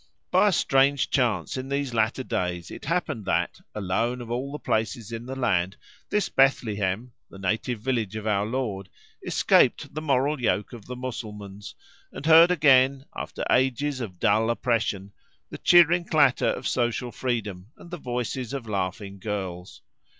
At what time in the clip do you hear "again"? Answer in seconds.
12.49-13.05